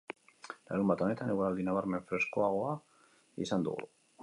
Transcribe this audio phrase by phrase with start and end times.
[0.69, 2.73] Larunbat honetan, eguraldi nabarmen freskoagoa
[3.49, 3.89] izan dugu.